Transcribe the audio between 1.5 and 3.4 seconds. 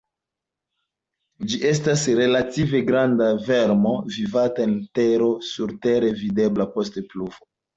Ĝi estas relative granda